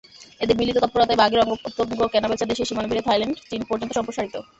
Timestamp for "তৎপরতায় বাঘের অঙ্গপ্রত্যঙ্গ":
0.77-2.01